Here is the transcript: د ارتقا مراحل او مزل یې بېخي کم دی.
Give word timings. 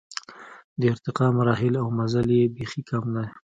د 0.79 0.81
ارتقا 0.93 1.27
مراحل 1.37 1.73
او 1.81 1.87
مزل 1.97 2.27
یې 2.37 2.43
بېخي 2.55 2.81
کم 2.89 3.03
دی. 3.15 3.25